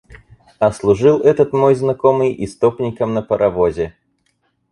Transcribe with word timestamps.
А 0.57 0.71
служил 0.71 1.19
этот 1.21 1.53
мой 1.53 1.75
знакомый 1.75 2.33
истопником 2.43 3.13
на 3.13 3.21
паровозе. 3.21 3.95